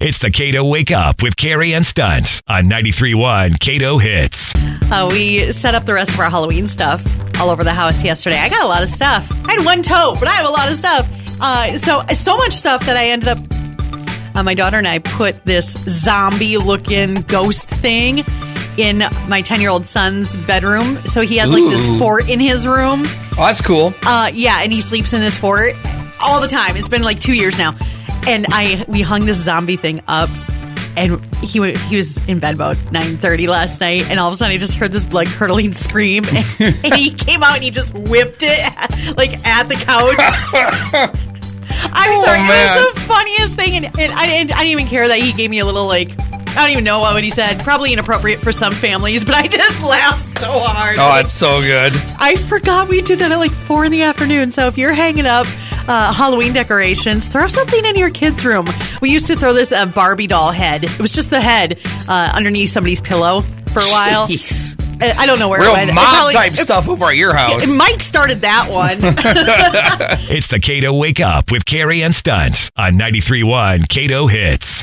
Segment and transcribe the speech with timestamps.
[0.00, 4.54] It's the KATO Wake Up with Cari and Stunts on 93.1 KATO Hits.
[4.90, 7.04] Uh, we set up the rest of our Halloween stuff
[7.38, 8.38] all over the house yesterday.
[8.38, 9.30] I got a lot of stuff.
[9.46, 11.06] I had one tote, but I have a lot of stuff.
[11.38, 13.38] Uh, so so much stuff that I ended up.
[14.34, 18.24] Uh, my daughter and I put this zombie-looking ghost thing
[18.78, 21.04] in my ten-year-old son's bedroom.
[21.04, 23.02] So he has like this fort in his room.
[23.04, 23.92] Oh, that's cool.
[24.02, 25.74] Uh, yeah, and he sleeps in his fort
[26.22, 26.76] all the time.
[26.76, 27.76] It's been like two years now,
[28.26, 30.28] and I we hung this zombie thing up,
[30.96, 34.36] and he he was in bed about nine thirty last night, and all of a
[34.36, 37.70] sudden I just heard this blood curdling scream, and, and he came out and he
[37.70, 41.10] just whipped it like at the couch.
[41.92, 42.78] I'm Oh, sorry, man.
[42.78, 45.32] it was the funniest thing, and, and I, and I didn't even care that he
[45.32, 46.10] gave me a little like.
[46.50, 47.60] I don't even know what he said.
[47.60, 50.96] Probably inappropriate for some families, but I just laughed so hard.
[50.98, 51.92] Oh, it's so good.
[52.18, 54.50] I forgot we did that at like four in the afternoon.
[54.50, 55.46] So if you're hanging up
[55.88, 58.68] uh, Halloween decorations, throw something in your kids' room.
[59.00, 60.84] We used to throw this uh, Barbie doll head.
[60.84, 63.40] It was just the head uh, underneath somebody's pillow
[63.72, 64.26] for a while.
[64.26, 64.76] Jeez.
[65.02, 65.90] I I don't know where it Real went.
[65.90, 67.66] It mob probably- type stuff over at your house.
[67.66, 68.98] Mike started that one.
[70.32, 74.79] It's the KATO Wake Up with Cari and Stunts on 93.1 KATO Hits.